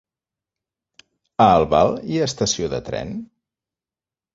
A 1.47 1.47
Albal 1.59 1.95
hi 2.15 2.19
ha 2.23 2.27
estació 2.33 2.75
de 2.77 2.85
tren? 2.93 3.17